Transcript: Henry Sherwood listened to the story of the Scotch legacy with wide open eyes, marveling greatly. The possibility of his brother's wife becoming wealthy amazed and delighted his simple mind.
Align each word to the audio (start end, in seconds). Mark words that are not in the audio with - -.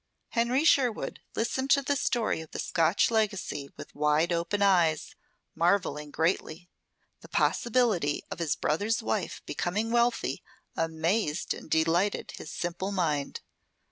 Henry 0.29 0.65
Sherwood 0.65 1.21
listened 1.35 1.69
to 1.69 1.83
the 1.83 1.95
story 1.95 2.41
of 2.41 2.49
the 2.49 2.57
Scotch 2.57 3.11
legacy 3.11 3.69
with 3.77 3.93
wide 3.93 4.33
open 4.33 4.63
eyes, 4.63 5.13
marveling 5.53 6.09
greatly. 6.09 6.71
The 7.19 7.27
possibility 7.29 8.23
of 8.31 8.39
his 8.39 8.55
brother's 8.55 9.03
wife 9.03 9.43
becoming 9.45 9.91
wealthy 9.91 10.41
amazed 10.75 11.53
and 11.53 11.69
delighted 11.69 12.31
his 12.31 12.49
simple 12.49 12.91
mind. 12.91 13.41